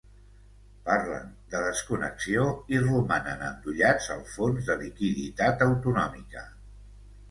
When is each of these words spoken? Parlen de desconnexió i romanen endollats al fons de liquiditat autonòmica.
Parlen 0.87 1.27
de 1.51 1.61
desconnexió 1.65 2.47
i 2.77 2.81
romanen 2.87 3.47
endollats 3.51 4.11
al 4.19 4.27
fons 4.35 4.69
de 4.73 4.83
liquiditat 4.85 5.67
autonòmica. 5.71 6.49